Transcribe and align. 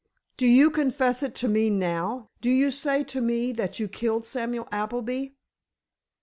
"Do 0.35 0.47
you 0.47 0.71
confess 0.71 1.21
it 1.21 1.35
to 1.35 1.47
me, 1.47 1.69
now? 1.69 2.31
Do 2.41 2.49
you 2.49 2.71
say 2.71 3.03
to 3.03 3.21
me 3.21 3.51
that 3.51 3.79
you 3.79 3.87
killed 3.87 4.25
Samuel 4.25 4.67
Appleby?" 4.71 5.27